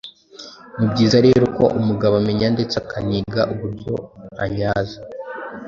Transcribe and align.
Ni 0.77 0.85
byiza 0.91 1.17
rero 1.25 1.43
ko 1.57 1.63
umugabo 1.79 2.13
amenya 2.21 2.47
ndetse 2.55 2.75
akaniga 2.83 3.41
uburyo 3.53 3.93
anyaza 4.43 4.99